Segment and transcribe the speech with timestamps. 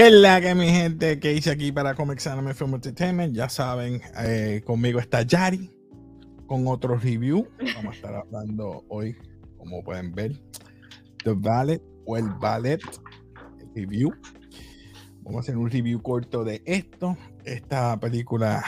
[0.00, 3.36] ¿Qué es la que mi gente que hice aquí para Comics Anime Film Entertainment?
[3.36, 5.70] Ya saben, eh, conmigo está Yari
[6.46, 7.46] con otro review.
[7.76, 9.14] Vamos a estar hablando hoy,
[9.58, 10.40] como pueden ver,
[11.22, 12.80] The Ballet o el Ballet
[13.74, 14.10] Review.
[15.20, 17.18] Vamos a hacer un review corto de esto.
[17.44, 18.64] Esta película,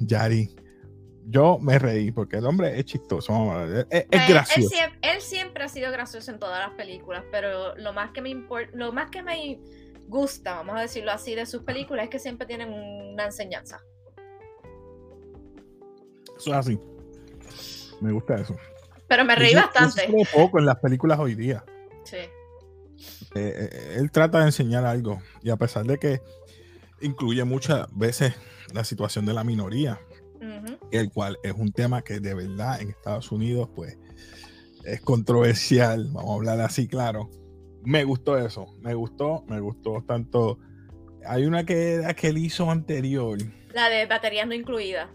[0.00, 0.54] Yari,
[1.24, 3.64] yo me reí porque el hombre es chistoso.
[3.64, 4.60] Es, es Eh, gracioso.
[4.60, 8.20] Él siempre, él siempre ha sido gracioso en todas las películas, pero lo más que
[8.20, 9.58] me importa, lo más que me
[10.08, 13.80] gusta, vamos a decirlo así, de sus películas es que siempre tienen una enseñanza.
[16.36, 16.78] Eso es así.
[18.00, 18.56] Me gusta eso.
[19.08, 20.04] Pero me reí Eso- bastante.
[20.04, 21.64] eso ve poco en las películas hoy día.
[22.04, 22.16] Sí.
[22.16, 22.30] Eh,
[23.34, 26.20] eh, él trata de enseñar algo y a pesar de que
[27.00, 28.34] incluye muchas veces
[28.74, 30.00] la situación de la minoría,
[30.90, 33.98] el cual es un tema que de verdad en Estados Unidos pues
[34.84, 37.30] es controversial, vamos a hablar así claro.
[37.82, 40.58] Me gustó eso, me gustó, me gustó tanto.
[41.26, 43.38] Hay una que, que él hizo anterior,
[43.74, 45.08] La de baterías no incluidas.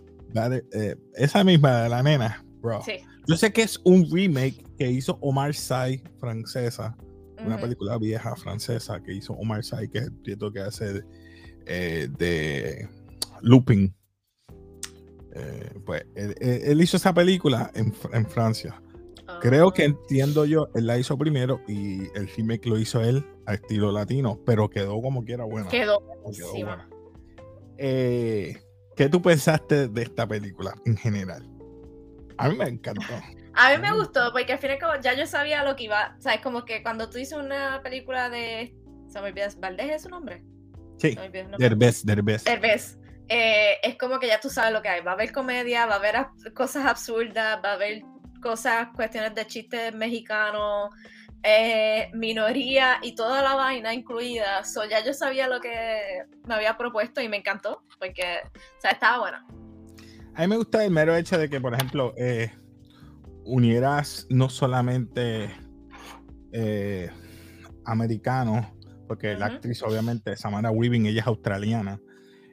[0.73, 2.81] eh, esa misma de la nena, bro.
[2.83, 2.97] Sí.
[3.27, 6.95] Yo sé que es un remake que hizo Omar Sy, francesa,
[7.43, 11.03] una película vieja francesa que hizo Omar Sy, que es el tieto que hace
[11.65, 12.87] eh, de
[13.41, 13.93] Looping.
[15.33, 18.81] Eh, pues él, hizo esa película en Francia.
[19.41, 19.85] Creo que Ah.
[19.85, 24.39] entiendo yo, él la hizo primero y el remake lo hizo él a estilo latino,
[24.45, 25.69] pero quedó como quiera buena.
[25.69, 26.01] quedó
[26.35, 26.89] quedó buena.
[27.77, 28.57] Eh,
[28.95, 31.49] ¿Qué tú pensaste de esta película en general?
[32.37, 33.01] A mí me encantó.
[33.57, 35.85] A mí me gustó porque al fin y al cabo ya yo sabía lo que
[35.85, 36.17] iba.
[36.19, 36.41] ¿Sabes?
[36.41, 38.75] Como que cuando tú dices una película de.
[39.07, 39.47] Se me olvida.
[39.59, 40.43] ¿Valdés es su nombre?
[40.97, 41.17] Sí.
[41.57, 42.43] Derbez, Derbez.
[42.43, 42.99] Derbez.
[43.29, 45.01] Eh, es como que ya tú sabes lo que hay.
[45.03, 48.03] Va a haber comedia, va a haber ab- cosas absurdas, va a haber
[48.45, 50.91] cosas, cuestiones de chistes mexicanos,
[51.41, 54.63] eh, minoría y toda la vaina incluida.
[54.63, 58.91] So, ya yo sabía lo que me había propuesto y me encantó porque, o sea,
[58.91, 59.47] estaba buena.
[60.35, 62.51] A mí me gusta el mero hecho de que, por ejemplo, eh,
[63.45, 65.49] unieras no solamente
[66.51, 67.09] eh,
[67.83, 68.67] americanos,
[69.07, 71.99] porque la actriz, obviamente, Samara Weaving, ella es australiana,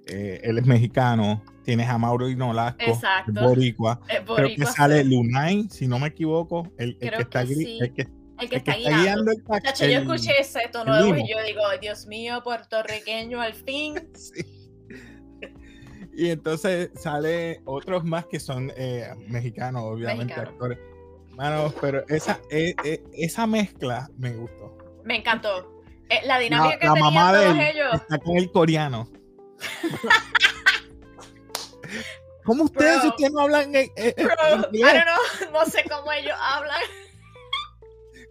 [0.06, 3.33] eh, él es mexicano, tienes a Mauro Inolasco, Exacto.
[3.41, 5.05] boricua, Eh, creo que boricua, sale.
[5.05, 7.78] Lunay, si no me equivoco, el, el que está, que sí.
[7.81, 9.31] el que, el que el que está está guiando.
[9.33, 9.93] el taxi.
[9.93, 13.95] Yo escuché ese tono el de voz y yo digo, Dios mío, puertorriqueño al fin.
[14.15, 14.45] Sí.
[16.15, 20.78] Y entonces sale otros más que son eh, mexicanos, obviamente, actores.
[21.37, 24.77] Mano, pero esa, eh, eh, esa mezcla me gustó.
[25.05, 25.83] Me encantó.
[26.11, 27.95] Eh, la dinámica La, que la tenían mamá de todos él ellos.
[27.95, 29.09] está con el coreano.
[32.44, 33.08] ¿Cócómo ustedes, si Bro.
[33.10, 33.84] ustedes no hablan Bro, I
[34.76, 34.94] inglés?
[34.94, 36.80] don't know, no sé cómo ellos hablan.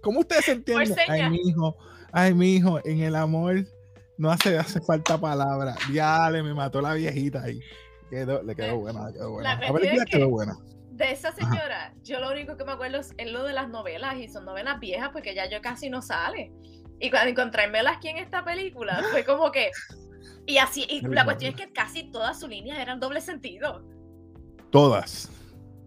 [0.01, 0.95] ¿Cómo ustedes se entienden?
[1.07, 1.77] Ay, mi hijo,
[2.11, 3.65] ay, mi hijo, en el amor
[4.17, 5.75] no hace, hace falta palabra.
[5.89, 7.59] Diale, me mató la viejita ahí.
[8.09, 9.55] Quedó, le quedó buena, le quedó buena.
[9.55, 10.57] La película es que- quedó buena.
[10.91, 14.17] De esa señora, yo lo único que me acuerdo es, es lo de las novelas
[14.17, 16.51] y son novelas viejas porque ya yo casi no sale.
[16.99, 19.71] Y cuando encontrármelas aquí en esta película fue como que.
[20.45, 23.83] Y así, y la cuestión es que casi todas sus líneas eran doble sentido.
[24.71, 25.29] Todas.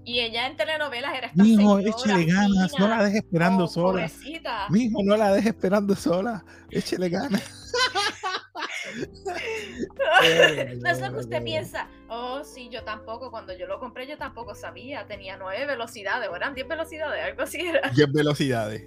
[0.06, 3.92] Y ella en telenovelas era esta Mijo, échele ganas, no la dejes esperando oh, sola.
[3.92, 4.66] pobrecita.
[4.68, 6.44] Mijo, no la dejes esperando sola.
[6.70, 7.72] Échele ganas.
[10.82, 11.88] no es lo que usted piensa.
[12.08, 13.30] Oh, sí, yo tampoco.
[13.30, 15.06] Cuando yo lo compré, yo tampoco sabía.
[15.06, 17.88] Tenía nueve velocidades, o eran diez velocidades, algo así era.
[17.90, 18.86] 10 velocidades.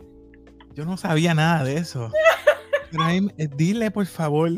[0.76, 2.12] Yo no sabía nada de eso.
[3.00, 4.52] Ahí, eh, dile, por favor,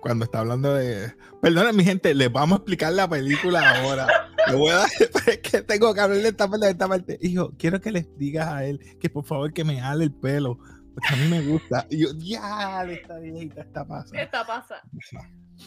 [0.00, 1.12] cuando está hablando de.
[1.40, 4.06] Perdona, mi gente, les vamos a explicar la película ahora.
[4.48, 4.88] Le voy a dar,
[5.26, 7.18] es que tengo que hablar de esta parte, de esta parte.
[7.22, 10.58] Hijo, quiero que les digas a él que por favor que me jale el pelo.
[10.94, 11.86] Porque a mí me gusta.
[11.90, 14.18] Y yo, ya, esta viejita está ¿Qué pasando.
[14.22, 14.74] está pasa?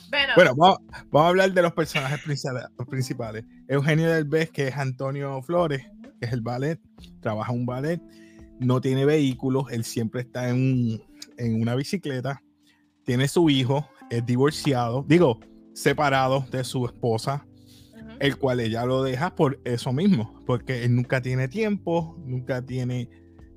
[0.10, 0.77] Bueno, Bueno, vamos,
[1.12, 3.45] vamos a hablar de los personajes principales- principales.
[3.68, 5.83] Eugenio Derbez, que es Antonio Flores,
[6.19, 6.80] que es el ballet,
[7.22, 8.01] trabaja un ballet,
[8.60, 11.04] no tiene vehículos, él siempre está en, un-
[11.39, 12.41] en una bicicleta,
[13.03, 15.39] tiene su hijo, es divorciado, digo,
[15.74, 17.45] separado de su esposa,
[17.95, 22.62] ujú, el cual ella lo deja por eso mismo, porque él nunca tiene tiempo, nunca
[22.63, 23.09] tiene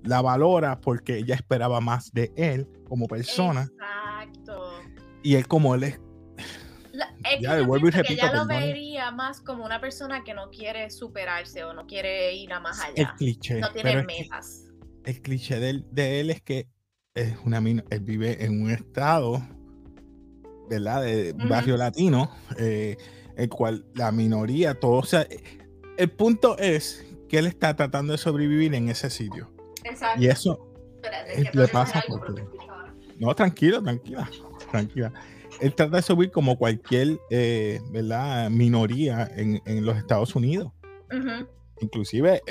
[0.04, 4.72] la valora porque ella esperaba más de él como persona Exacto.
[5.22, 6.00] y él como él es
[6.92, 9.80] La- es que Ya, vuelvo y pienso que repito, ya lo vería más como una
[9.80, 13.14] persona que no quiere superarse o no quiere ir a más el allá.
[13.16, 13.60] cliché.
[13.60, 14.64] No tiene que- metas.
[15.04, 16.66] el cliché de de él es que
[17.14, 19.42] es una él vive en un estado,
[20.68, 21.02] ¿verdad?
[21.02, 22.96] De barrio latino, eh,
[23.36, 25.26] el cual la minoría, todo, o sea,
[25.98, 29.50] el punto es que él está tratando de sobrevivir en ese sitio.
[29.84, 30.22] Exacto.
[30.22, 32.44] Y eso, Espérate, le pasa porque-
[33.18, 34.28] no, tranquilo, tranquila,
[34.70, 35.12] tranquila.
[35.60, 38.48] él trata de subir como cualquier eh, ¿verdad?
[38.50, 40.72] minoría en, en, los Estados Unidos.
[41.82, 42.42] Inclusive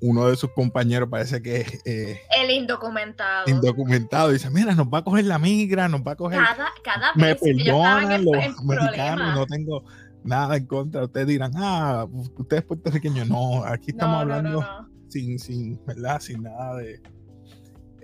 [0.00, 1.86] uno de sus compañeros parece que es...
[1.86, 3.48] Eh, el indocumentado.
[3.48, 4.30] Indocumentado.
[4.30, 6.40] Dice, mira, nos va a coger la migra, nos va a coger...
[6.40, 9.84] Cada, cada vez me perdonan los mexicanos, no tengo
[10.24, 11.04] nada en contra.
[11.04, 12.06] Ustedes dirán, ah,
[12.36, 13.28] ustedes puertorriqueños.
[13.28, 14.66] No, aquí estamos hablando
[15.08, 16.20] sin, sin, ¿verdad?
[16.20, 17.00] Sin nada de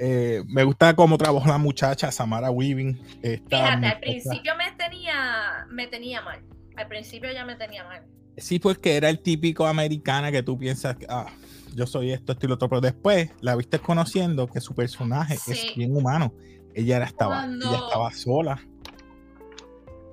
[0.00, 2.96] eh, me gusta cómo trabajó la muchacha Samara Weaving.
[3.20, 6.40] Fíjate, al principio me tenía, me tenía mal.
[6.76, 8.04] Al principio ya me tenía mal.
[8.40, 11.26] Sí, porque era el típico americana que tú piensas, ah,
[11.74, 15.34] yo soy esto, esto y lo otro, pero después la viste conociendo que su personaje
[15.34, 16.32] es bien humano.
[16.74, 18.60] Ella, era, estaba, ella estaba sola.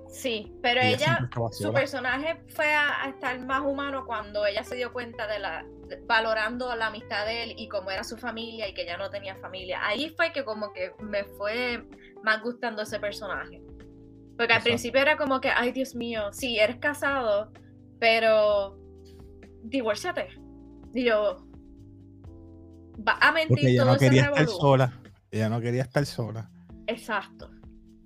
[0.10, 5.28] Sí, pero ella, su personaje fue a, estar más humano cuando ella se dio cuenta
[5.28, 5.66] de la,
[6.08, 9.36] valorando la amistad de él y cómo era su familia y que ya no tenía
[9.36, 9.86] familia.
[9.86, 11.86] Ahí fue que como que me fue
[12.24, 13.62] más gustando ese personaje.
[14.38, 17.52] Porque al principio era como que, ay Dios mío, sí, eres casado,
[18.00, 18.78] pero
[19.64, 20.28] divorciate.
[20.94, 21.48] Y yo,
[23.08, 25.02] va a mentir ella no quería estar sola.
[25.32, 26.50] Ella no quería estar sola.
[26.88, 27.50] Exacto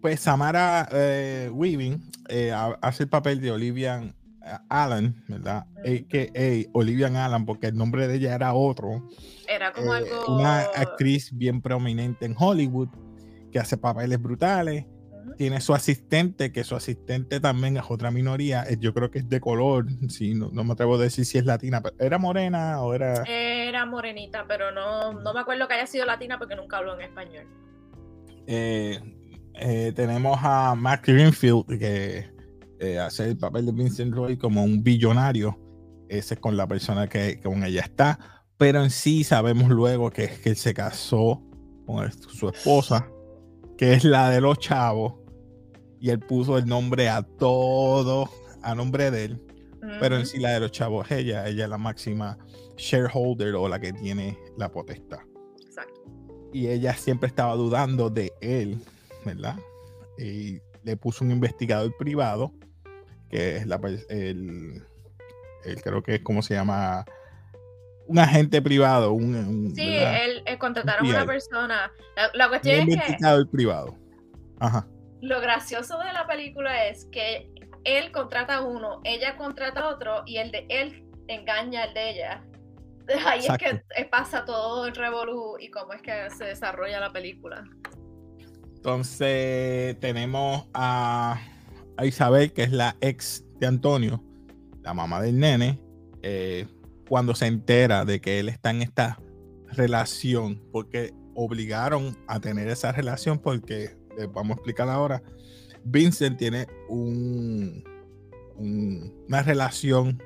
[0.01, 5.65] pues Samara eh, Weaving eh, hace el papel de Olivia eh, Allen, ¿verdad?
[5.83, 9.07] Que Olivia Allen, porque el nombre de ella era otro.
[9.47, 10.35] Era como algo.
[10.35, 12.89] Una actriz bien prominente en Hollywood
[13.51, 14.85] que hace papeles brutales.
[15.37, 18.65] Tiene su asistente, que su asistente también es otra minoría.
[18.79, 21.81] Yo creo que es de color, sí, no, me atrevo a decir si es latina,
[21.81, 23.23] pero ¿era morena o era...?
[23.25, 27.01] Era morenita, pero no, no me acuerdo que haya sido latina porque nunca habló en
[27.01, 27.45] español.
[28.47, 28.99] Eh,
[29.55, 32.29] eh, tenemos a Matt Greenfield, que
[32.79, 35.59] eh, hace el papel de Vincent Roy como un billonario.
[36.07, 38.19] Ese es con la persona que, con ella está.
[38.57, 41.43] Pero en sí sabemos luego que, que él se casó
[41.85, 43.09] con su esposa,
[43.79, 45.13] que es la de los chavos.
[46.01, 48.29] Y él puso el nombre a todo,
[48.61, 49.41] a nombre de él.
[50.01, 51.47] Pero en sí la de los chavos ella.
[51.47, 52.37] Ella es la máxima
[52.75, 55.19] shareholder o la que tiene la potestad.
[55.65, 56.01] Exacto.
[56.51, 58.81] Y ella siempre estaba dudando de él
[59.23, 59.55] ¿verdad?
[60.17, 62.51] Y le puso un investigador privado,
[63.29, 63.79] que es la,
[64.09, 64.83] el,
[65.81, 67.05] creo que es como se llama,
[68.07, 69.13] un agente privado.
[69.13, 71.91] Un, sí, él, contrataron a una persona.
[72.33, 73.97] La, cuestión es investigador privado.
[74.59, 74.85] Ajá.
[75.21, 77.49] Lo gracioso de la película es que
[77.83, 82.09] él contrata a uno, ella contrata a otro y el de él engaña al de
[82.11, 82.43] ella.
[83.25, 87.63] Ahí es que pasa todo el revolú y cómo es que se desarrolla la película.
[88.75, 91.41] Entonces tenemos a,
[92.01, 94.23] Isabel, que es la ex de Antonio,
[94.81, 95.81] la mamá del nene,
[96.21, 96.65] eh,
[97.09, 99.19] cuando se entera de que él está en esta
[99.71, 105.23] relación, porque obligaron a tener esa relación, porque les vamos a explicar ahora,
[105.83, 107.83] Vincent tiene un,
[108.57, 110.21] una relación,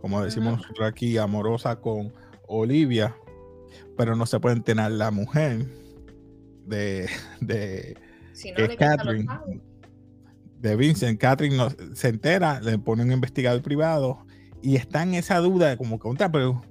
[0.00, 2.12] como decimos nosotros aquí, amorosa con
[2.46, 3.16] Olivia,
[3.96, 5.66] pero no se puede tener la mujer
[6.64, 7.08] de,
[7.40, 7.96] de
[8.78, 9.28] Catherine,
[10.60, 11.20] de Vincent.
[11.20, 11.62] Catherine
[11.94, 14.24] se entera, le pone un investigador privado
[14.62, 16.62] y está en esa duda de como contra, pero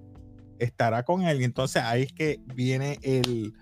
[0.59, 1.41] estará con él.
[1.41, 3.53] Y entonces ahí es que viene el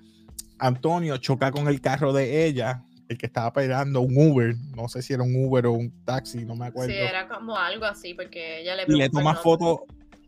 [0.60, 5.02] Antonio, choca con el carro de ella, el que estaba pegando un Uber, no sé
[5.02, 6.92] si era un Uber o un taxi, no me acuerdo.
[6.92, 9.80] Sí, era como algo así, porque ella le Y le toma fotos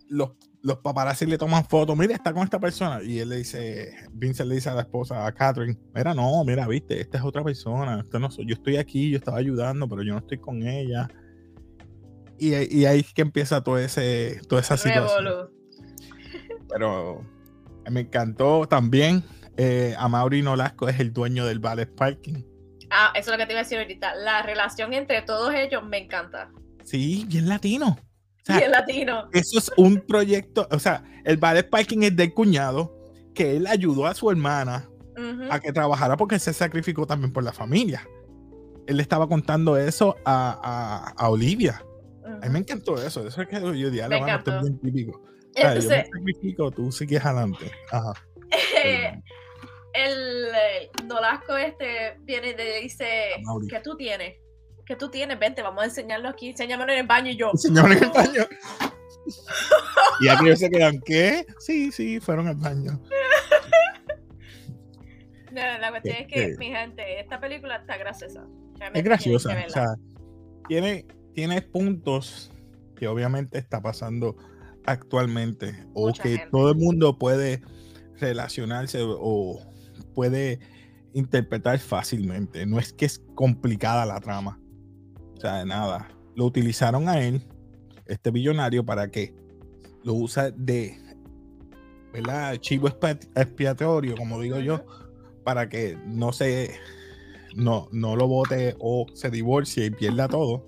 [0.10, 0.32] los
[0.68, 3.02] los paparazzi le toman fotos, mira, está con esta persona.
[3.02, 6.68] Y él le dice, Vincent le dice a la esposa, a Catherine, mira, no, mira,
[6.68, 8.04] viste, esta es otra persona.
[8.12, 11.08] no yo estoy aquí, yo estaba ayudando, pero yo no estoy con ella.
[12.40, 15.50] Y, ahí es que empieza todo ese, toda esa situación.
[16.70, 17.26] Pero
[17.90, 19.24] me encantó también.
[19.58, 22.44] Eh, a Mauri Nolasco es el dueño del ballet parking.
[22.92, 24.16] Ah, eso es lo que te iba a decir ahorita.
[24.16, 26.52] La relación entre todos ellos me encanta.
[26.84, 27.98] Sí, bien latino
[28.50, 29.30] y latino.
[29.34, 32.94] Eso es un proyecto, o sea, el ballet parking es del cuñado
[33.34, 34.90] que él ayudó a su hermana
[35.50, 38.08] a que trabajara porque se sacrificó también por la familia.
[38.86, 41.84] Él le estaba contando eso a, a, Olivia.
[42.24, 43.28] A mí me encantó eso.
[43.28, 45.22] Eso es que yo dije, la mano, es bien típico.
[45.58, 47.72] Yo me sacrifico, tú sigues adelante.
[47.92, 48.14] Ajá.
[49.94, 53.08] el, el Nolasco este viene y le dice,
[53.70, 54.36] ¿qué tú tienes?
[54.88, 57.52] que tú tienes, vente, vamos a enseñarlo aquí, enséñamelo en el baño y yo.
[57.52, 58.48] Enséñamelo en el baño.
[60.22, 61.46] y aquí se quedan, ¿qué?
[61.60, 63.00] Sí, sí, fueron al baño.
[65.50, 68.46] No, la cuestión es que, este mi gente, esta película está graciosa.
[68.94, 69.58] es graciosa.
[69.66, 69.96] O sea,
[70.68, 72.52] tiene, tiene puntos
[72.96, 74.38] que obviamente está pasando
[74.88, 77.62] actualmente o que todo el mundo puede
[78.20, 79.60] relacionarse o
[80.16, 80.60] puede
[81.14, 82.66] interpretar fácilmente.
[82.66, 84.60] No es que es complicada la trama
[85.36, 86.10] O sea, nada.
[86.36, 87.44] Lo utilizaron a él,
[88.06, 89.34] este billonario, para que
[90.04, 90.98] lo usa de,
[92.14, 92.56] ¿verdad?
[92.58, 94.86] Chivo expiatorio, como digo yo,
[95.44, 96.76] para que no se,
[97.56, 100.67] no, no lo vote o se divorcie y pierda todo.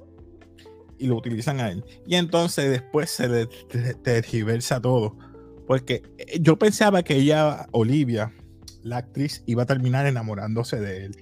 [1.00, 1.84] Y lo utilizan a él.
[2.06, 3.48] Y entonces después se le
[4.04, 5.18] tergiversa todo.
[5.66, 8.34] Porque eh, yo pensaba que ella, Olivia,
[8.84, 11.16] la actriz, iba a terminar enamorándose de él.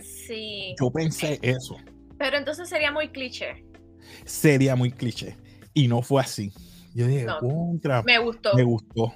[0.00, 0.74] Sí.
[0.80, 1.76] Yo pensé eso.
[2.18, 3.64] Pero entonces sería muy cliché.
[4.24, 5.36] Sería muy cliché.
[5.74, 6.52] Y no fue así.
[6.94, 8.02] Yo dije, contra.
[8.02, 8.54] Me gustó.
[8.54, 9.14] Me gustó.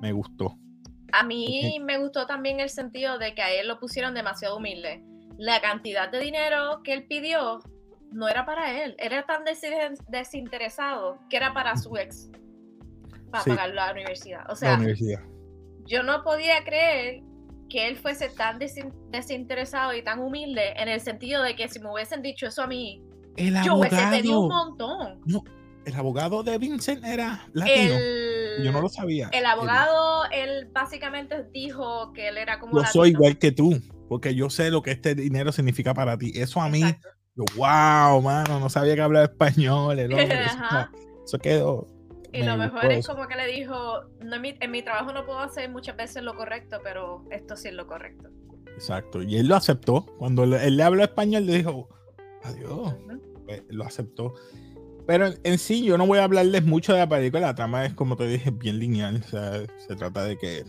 [0.00, 0.58] Me gustó.
[1.12, 5.02] A mí me gustó también el sentido de que a él lo pusieron demasiado humilde.
[5.38, 7.60] La cantidad de dinero que él pidió
[8.12, 9.42] no era para él, era tan
[10.08, 12.30] desinteresado que era para su ex,
[13.30, 14.50] para pagar la universidad.
[14.50, 14.78] O sea,
[15.86, 17.22] yo no podía creer
[17.68, 21.92] que él fuese tan desinteresado y tan humilde en el sentido de que si me
[21.92, 23.02] hubiesen dicho eso a mí,
[23.64, 25.20] yo hubiese pedido un montón.
[25.26, 25.42] No,
[25.84, 27.94] el abogado de Vincent era latino.
[28.62, 29.28] yo no lo sabía.
[29.32, 32.80] El abogado, él básicamente dijo que él era como.
[32.80, 36.32] Yo soy igual que tú, porque yo sé lo que este dinero significa para ti.
[36.34, 36.82] Eso a mí,
[37.36, 39.98] yo, wow, mano, no sabía que hablaba español.
[41.24, 41.86] eso, quedó.
[42.32, 45.24] Y lo mejor es como que le dijo, no, en, mi, en mi trabajo no
[45.24, 48.28] puedo hacer muchas veces lo correcto, pero esto sí es lo correcto.
[48.74, 50.04] Exacto, y él lo aceptó.
[50.18, 51.88] Cuando él le habló español, le dijo,
[52.42, 52.94] adiós,
[53.46, 54.34] pues, lo aceptó.
[55.06, 57.40] Pero en sí, yo no voy a hablarles mucho de la película.
[57.46, 59.22] La trama es, como te dije, bien lineal.
[59.24, 60.64] O sea, se trata de que,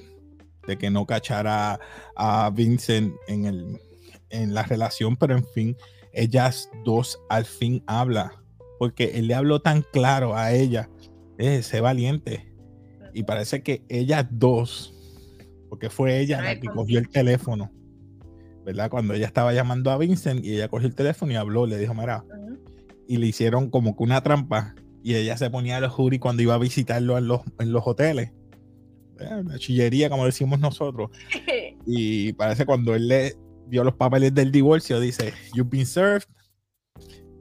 [0.67, 1.79] de que no cachara
[2.15, 3.79] a Vincent en, el,
[4.29, 5.77] en la relación, pero en fin,
[6.17, 8.31] ellas dos al fin hablan.
[8.79, 10.89] Porque él le habló tan claro a ella,
[11.37, 12.51] eh, sé valiente.
[13.13, 14.93] Y parece que ellas dos,
[15.69, 17.71] porque fue ella la que cogió el teléfono,
[18.63, 18.91] ¿verdad?
[18.91, 21.95] Cuando ella estaba llamando a Vincent y ella cogió el teléfono y habló, le dijo,
[21.95, 22.23] mira,
[23.07, 26.43] y le hicieron como que una trampa y ella se ponía a los jury cuando
[26.43, 28.33] iba a visitarlo en los, en los hoteles.
[29.17, 31.09] La chillería, como decimos nosotros.
[31.89, 33.37] Y parece cuando él le
[33.69, 36.27] dio los papeles del divorcio, dice, You've been served.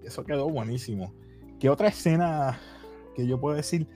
[0.04, 1.14] Eso quedó buenísimo.
[1.58, 2.60] ¿Qué otra escena
[3.14, 3.86] que yo puedo decir?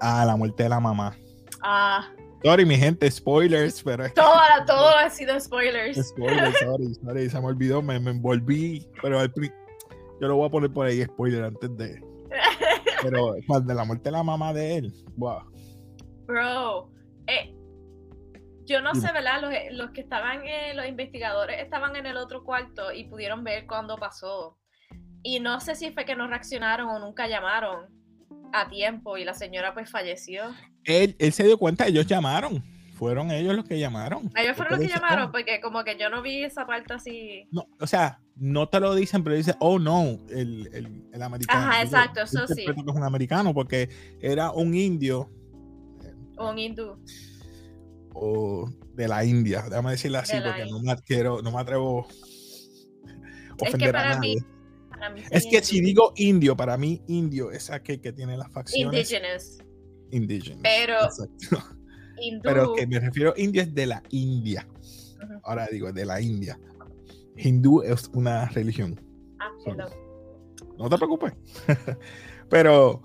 [0.00, 1.16] Ah, la muerte de la mamá.
[1.62, 2.08] Ah.
[2.44, 4.12] Sorry, mi gente, spoilers, pero.
[4.12, 4.34] Todo,
[4.66, 6.08] todo ha sido spoilers.
[6.08, 9.32] Spoilers, sorry, sorry, se me olvidó, me, me envolví, pero al,
[10.20, 12.00] yo lo voy a poner por ahí, spoiler, antes de.
[13.02, 15.40] Pero de la muerte de la mamá de él, wow.
[16.26, 16.88] Bro,
[17.26, 17.52] eh,
[18.66, 19.42] yo no sé, ¿verdad?
[19.72, 23.96] Los, que estaban, eh, los investigadores estaban en el otro cuarto y pudieron ver cuándo
[23.96, 24.58] pasó.
[25.22, 27.86] Y no sé si fue que no reaccionaron o nunca llamaron
[28.52, 30.54] a tiempo y la señora pues falleció.
[30.84, 32.62] Él, él se dio cuenta, ellos llamaron
[33.02, 34.30] fueron ellos los que llamaron.
[34.36, 37.48] Ellos fueron los que llamaron, porque como que yo no vi esa parte así.
[37.50, 41.68] No, o sea, no te lo dicen, pero dice, oh no, el, el, el americano.
[41.68, 42.64] Ajá, exacto, eso sí.
[42.64, 43.88] que es un americano, porque
[44.20, 45.28] era un indio.
[46.36, 46.96] O un hindú.
[48.14, 52.06] O de la India, déjame decirlo así, porque no me, quiero, no me atrevo
[53.60, 54.36] a ofender a nadie.
[55.30, 59.10] es que si digo indio, para mí indio es aquel que tiene las facciones.
[59.10, 59.58] Indigenous.
[60.10, 60.62] Indigenous.
[60.62, 60.96] Pero.
[62.42, 64.68] Pero que me refiero a India es de la India.
[65.42, 66.58] Ahora digo, de la India.
[67.36, 69.00] Hindú es una religión.
[69.38, 69.50] Ah,
[70.78, 71.32] no te preocupes.
[72.48, 73.02] pero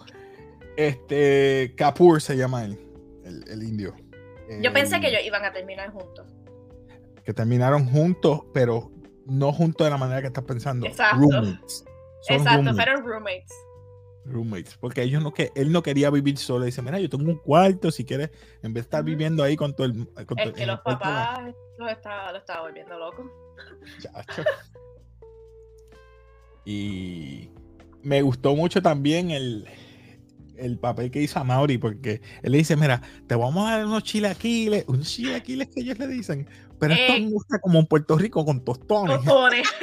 [0.76, 2.80] este Kapoor se llama él,
[3.24, 3.96] el, indio.
[4.62, 6.26] Yo pensé que ellos iban a terminar juntos.
[7.24, 8.92] Que terminaron juntos, pero
[9.26, 10.88] no juntos de la manera que estás pensando.
[10.88, 11.20] Exacto.
[11.20, 11.86] Roommates.
[12.30, 13.54] Exacto, fueron roommates
[14.28, 16.66] roommates, porque ellos no que él no quería vivir solo.
[16.66, 18.30] Dice, mira, yo tengo un cuarto, si quieres,
[18.62, 20.08] en vez de estar viviendo ahí con todo el.
[20.26, 23.32] Con es que los papás lo estaba, lo estaba volviendo loco.
[26.66, 27.50] y
[28.04, 29.68] me gustó mucho también el,
[30.58, 33.86] el papel que hizo a Mauri, porque él le dice, mira, te vamos a dar
[33.86, 36.48] unos chilaquiles, unos chilaquiles que ellos le dicen,
[36.80, 39.18] pero esto me gusta como en Puerto Rico con tostones.
[39.18, 39.68] Tostones.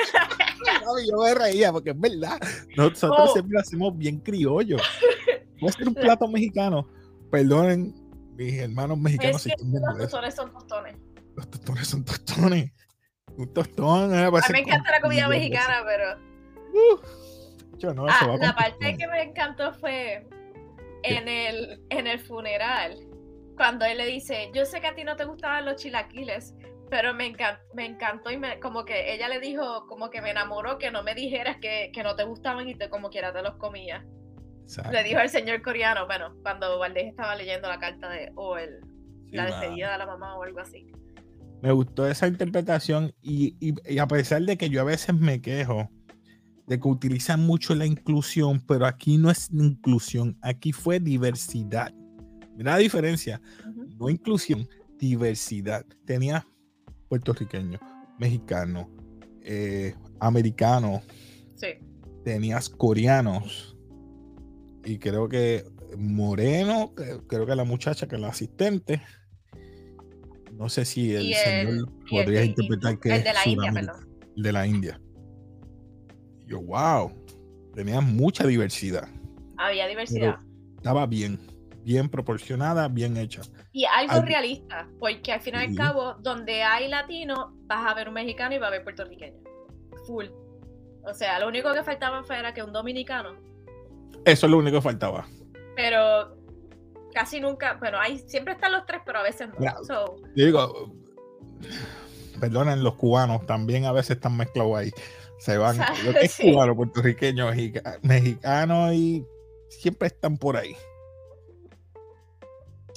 [1.06, 2.38] yo me reía porque es verdad.
[2.76, 3.32] Nosotros oh.
[3.32, 4.76] siempre lo hacemos bien criollo.
[5.60, 6.88] Puede ser un plato mexicano.
[7.30, 7.94] Perdonen
[8.36, 9.46] mis hermanos mexicanos.
[9.46, 10.96] Los tostones son tostones.
[11.36, 12.72] Los tostones son tostones.
[13.36, 14.14] Un tostón.
[14.14, 16.18] Eh, a mí me encanta la comida mexicana, pero.
[17.78, 20.28] yo no, ah, la parte que me encantó fue
[21.04, 22.96] en el, en el funeral.
[23.56, 26.54] Cuando él le dice, yo sé que a ti no te gustaban los chilaquiles,
[26.90, 27.34] pero me,
[27.74, 31.02] me encantó y me, como que ella le dijo, como que me enamoró que no
[31.02, 34.04] me dijeras que, no te gustaban y te como quiera te los comías.
[34.90, 38.80] Le dijo al señor coreano, bueno, cuando Valdés estaba leyendo la carta de, o el,
[39.30, 40.86] la despedida de la mamá o algo así.
[41.60, 43.56] Me gustó esa interpretación y,
[43.98, 45.88] a pesar de que yo a veces me quejo
[46.66, 51.92] de que utilizan mucho la inclusión, pero aquí no es inclusión, aquí fue diversidad.
[52.56, 53.40] Mira la diferencia,
[53.98, 54.68] no inclusión,
[54.98, 55.84] diversidad.
[56.04, 56.46] Tenía
[57.08, 57.78] puertorriqueño,
[58.18, 58.88] mexicano,
[59.42, 61.02] eh, americano,
[62.24, 63.76] tenías coreanos
[64.84, 65.64] y creo que
[65.98, 66.94] moreno,
[67.26, 69.02] creo que la muchacha que es la asistente.
[70.52, 74.08] No sé si el, señor podría interpretar que el de la India, perdón.
[74.36, 75.00] El de la India.
[76.46, 77.10] Yo, wow,
[77.74, 79.08] tenía mucha diversidad.
[79.56, 80.38] Había diversidad.
[80.76, 81.38] estaba bien,
[81.82, 83.42] bien proporcionada, bien hecha.
[83.72, 88.08] Y algo realista, porque al fin y al cabo, donde hay latino, vas a ver
[88.08, 89.40] un mexicano y va a ver puertorriqueño.
[90.06, 90.26] Full.
[91.06, 93.36] O sea, lo único que faltaba fue era que un dominicano.
[94.24, 95.26] Eso es lo único que faltaba.
[95.76, 96.36] Pero
[97.12, 100.16] casi nunca, bueno, hay, siempre están los tres, pero a veces no.
[100.34, 100.92] Yo digo,
[102.40, 104.92] perdonen los cubanos, también a veces están mezclados ahí
[105.38, 105.78] se van.
[106.04, 107.50] Lo que es cubano, puertorriqueño,
[108.02, 109.26] mexicano y
[109.68, 110.76] siempre están por ahí.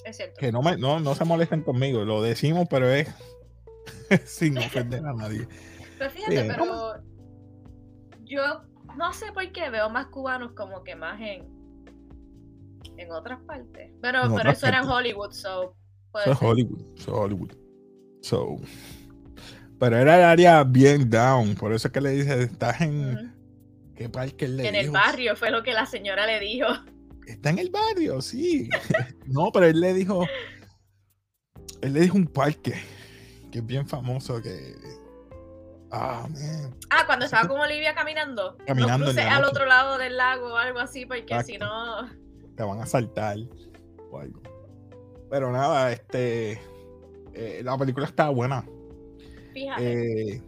[0.05, 0.35] Es cierto.
[0.39, 3.09] Que no, me, no, no se molesten conmigo, lo decimos, pero es
[4.25, 5.47] sin ofender a nadie.
[5.97, 6.95] Pero fíjate, pero
[8.23, 8.61] yo
[8.95, 11.57] no sé por qué veo más cubanos como que más en
[12.97, 13.91] en otras partes.
[14.01, 15.75] Pero, pero eso era en Hollywood, so.
[16.21, 17.51] Eso es Hollywood, so Hollywood.
[18.21, 18.57] So,
[19.79, 21.55] pero era el área bien down.
[21.55, 23.33] Por eso es que le dice, estás en...
[23.95, 26.67] ¿Qué parque le En el barrio, fue lo que la señora le dijo.
[27.25, 28.69] Está en el barrio, sí.
[29.25, 30.25] no, pero él le dijo...
[31.81, 32.75] Él le dijo un parque
[33.51, 34.75] que es bien famoso que...
[35.91, 36.75] Ah, man.
[36.89, 38.57] ah cuando estaba con Olivia caminando.
[38.65, 39.13] Caminando.
[39.13, 42.09] No al otro lado del lago o algo así, porque si no...
[42.55, 43.37] Te van a saltar
[44.11, 44.41] o algo.
[45.29, 46.59] Pero nada, este...
[47.33, 48.65] Eh, la película está buena
[49.79, 50.41] eh,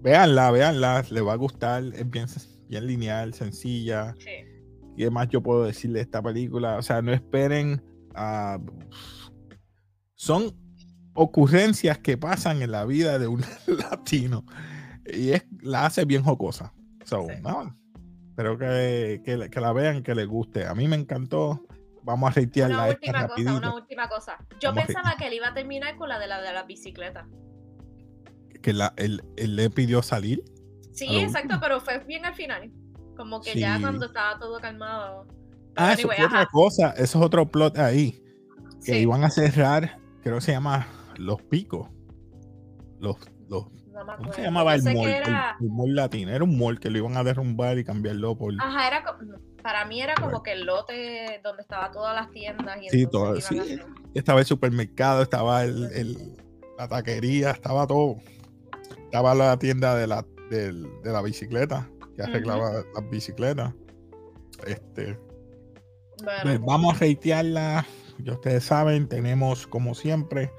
[0.00, 2.26] véanla, véanla, le va a gustar, es bien,
[2.68, 4.14] bien lineal, sencilla.
[4.96, 7.82] Y además yo puedo decirle esta película, o sea, no esperen
[8.14, 8.58] a...
[10.14, 10.56] Son
[11.14, 14.44] ocurrencias que pasan en la vida de un latino
[15.04, 16.72] y es, la hace bien jocosa.
[17.04, 20.66] So, espero que, que, la vean, que les guste.
[20.66, 21.64] A mí me encantó.
[22.02, 22.76] Vamos a reitearla.
[22.76, 24.38] Una última cosa, una última cosa.
[24.60, 27.28] Yo pensaba que él iba a terminar con la de la de la bicicleta
[28.66, 30.42] que la, él, le pidió salir.
[30.92, 32.72] Sí, exacto, pero fue bien al final.
[33.16, 35.28] Como que ya cuando estaba todo calmado.
[35.76, 38.20] ah, eso es otra cosa, eso es otro plot ahí.
[38.84, 41.88] Que iban a cerrar, creo que se llama Los Picos.
[42.98, 43.16] Los,
[43.48, 43.66] los
[44.18, 45.10] ¿Cómo se llamaba el mall?
[45.10, 45.56] Era...
[45.60, 46.32] El, mall latino.
[46.32, 48.52] Era un mall que lo iban a derrumbar y cambiarlo por.
[48.58, 49.04] Ajá, era
[49.62, 52.82] para mí era como que el lote donde estaba todas las tiendas.
[52.82, 53.40] Y sí, todo.
[53.40, 53.78] Sí.
[54.12, 56.36] Estaba el supermercado, estaba el,
[56.76, 58.16] la taquería, estaba todo
[59.16, 63.72] estaba la tienda de la, de, la bicicleta, que arreglaba las bicicletas.
[64.66, 65.18] Este,
[66.42, 67.86] pues vamos a reitearla.
[68.18, 70.52] Ya ustedes saben, tenemos como siempre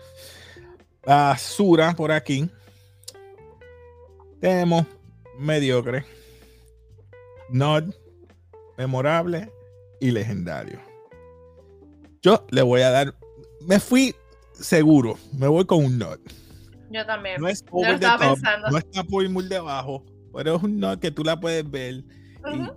[1.06, 2.50] basura por aquí.
[4.42, 4.88] Tenemos
[5.38, 6.04] mediocre,
[7.52, 7.86] not,
[8.76, 9.52] memorable
[10.00, 10.80] y legendario.
[12.24, 13.16] Yo le voy a dar,
[13.62, 14.16] me fui
[14.54, 16.20] seguro, me voy con un not.
[16.90, 17.42] Yo también.
[17.42, 21.70] No es no está por muy debajo, pero es un no que tú la puedes
[21.70, 22.68] ver y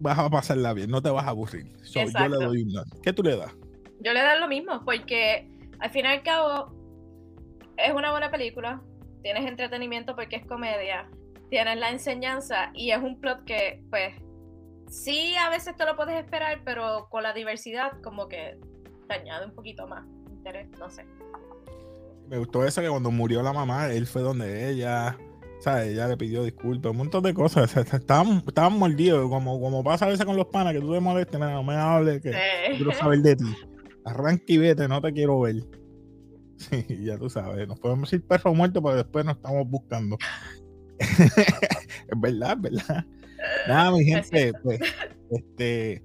[0.00, 1.66] vas a pasarla bien, no te vas a aburrir.
[1.92, 2.82] yo le doy un no.
[3.02, 3.54] ¿Qué tú le das?
[4.00, 5.50] Yo le doy lo mismo, porque
[5.80, 6.72] al fin y al cabo
[7.76, 8.82] es una buena película,
[9.22, 11.08] tienes entretenimiento porque es comedia,
[11.50, 14.14] tienes la enseñanza y es un plot que, pues,
[14.88, 18.58] sí, a veces te lo puedes esperar, pero con la diversidad como que
[19.08, 21.04] te añade un poquito más interés, no sé
[22.28, 25.18] me gustó eso que cuando murió la mamá, él fue donde ella,
[25.58, 27.74] o sea, ella le pidió disculpas, un montón de cosas.
[27.76, 31.40] estaban, estaban mordidos, como, como pasa a veces con los panas, que tú te molestes,
[31.40, 32.32] no me hables, que
[32.76, 33.54] quiero saber de ti.
[34.04, 35.56] Arranca y vete, no te quiero ver.
[36.58, 40.18] Sí, ya tú sabes, nos podemos ir perro muerto, pero después nos estamos buscando.
[40.98, 43.06] es verdad, es verdad.
[43.68, 44.80] Nada, mi gente, pues,
[45.30, 46.02] este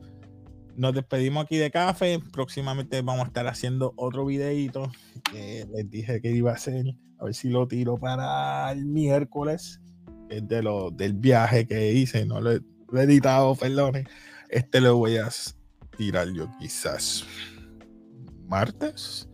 [0.76, 2.20] nos despedimos aquí de café.
[2.32, 4.92] Próximamente vamos a estar haciendo otro videito
[5.32, 6.86] que les dije que iba a hacer.
[7.20, 9.82] A ver si lo tiro para el miércoles.
[10.30, 12.26] es de lo, del viaje que hice.
[12.26, 12.62] No lo he,
[12.96, 14.08] editado, perdón.
[14.50, 15.30] Este lo voy a
[15.98, 17.26] tirar yo quizás
[18.48, 19.30] martes.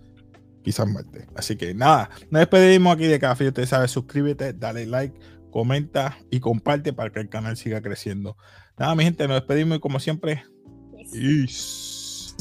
[0.64, 1.26] Quizás martes.
[1.36, 3.48] Así que nada, nos despedimos aquí de café.
[3.48, 5.18] Usted sabe, suscríbete, dale like,
[5.52, 8.38] comenta y comparte para que el canal siga creciendo.
[8.78, 10.44] Nada, mi gente, nos despedimos y como siempre,
[11.14, 12.36] Isso.